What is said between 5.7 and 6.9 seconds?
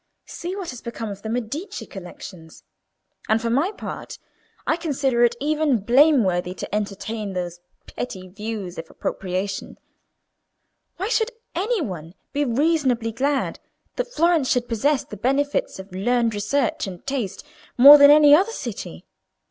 blameworthy to